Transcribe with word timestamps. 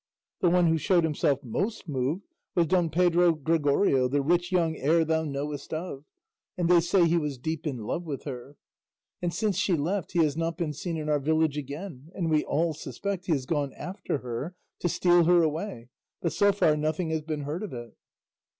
The 0.39 0.49
one 0.49 0.65
who 0.65 0.79
showed 0.79 1.03
himself 1.03 1.43
most 1.43 1.87
moved 1.87 2.23
was 2.55 2.65
Don 2.65 2.89
Pedro 2.89 3.33
Gregorio, 3.33 4.07
the 4.07 4.23
rich 4.23 4.51
young 4.51 4.75
heir 4.75 5.05
thou 5.05 5.23
knowest 5.25 5.75
of, 5.75 6.05
and 6.57 6.67
they 6.67 6.79
say 6.79 7.05
he 7.07 7.19
was 7.19 7.37
deep 7.37 7.67
in 7.67 7.77
love 7.77 8.03
with 8.03 8.23
her; 8.23 8.57
and 9.21 9.31
since 9.31 9.57
she 9.57 9.73
left 9.75 10.13
he 10.13 10.23
has 10.23 10.35
not 10.35 10.57
been 10.57 10.73
seen 10.73 10.97
in 10.97 11.07
our 11.07 11.19
village 11.19 11.55
again, 11.55 12.09
and 12.15 12.31
we 12.31 12.43
all 12.43 12.73
suspect 12.73 13.27
he 13.27 13.33
has 13.33 13.45
gone 13.45 13.73
after 13.73 14.17
her 14.23 14.55
to 14.79 14.89
steal 14.89 15.25
her 15.25 15.43
away, 15.43 15.89
but 16.19 16.33
so 16.33 16.51
far 16.51 16.75
nothing 16.75 17.11
has 17.11 17.21
been 17.21 17.41
heard 17.41 17.61
of 17.61 17.71
it." 17.71 17.93